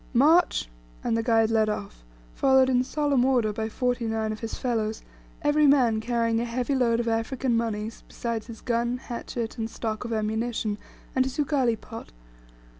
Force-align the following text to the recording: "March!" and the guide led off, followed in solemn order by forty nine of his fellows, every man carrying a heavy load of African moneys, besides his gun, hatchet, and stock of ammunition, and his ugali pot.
"March!" 0.15 0.67
and 1.03 1.15
the 1.15 1.21
guide 1.21 1.51
led 1.51 1.69
off, 1.69 2.03
followed 2.33 2.69
in 2.71 2.83
solemn 2.83 3.23
order 3.23 3.53
by 3.53 3.69
forty 3.69 4.07
nine 4.07 4.31
of 4.31 4.39
his 4.39 4.55
fellows, 4.55 5.03
every 5.43 5.67
man 5.67 6.01
carrying 6.01 6.39
a 6.39 6.43
heavy 6.43 6.73
load 6.73 6.99
of 6.99 7.07
African 7.07 7.55
moneys, 7.55 8.01
besides 8.07 8.47
his 8.47 8.61
gun, 8.61 8.97
hatchet, 8.97 9.59
and 9.59 9.69
stock 9.69 10.03
of 10.03 10.11
ammunition, 10.11 10.79
and 11.15 11.23
his 11.23 11.37
ugali 11.37 11.79
pot. 11.79 12.11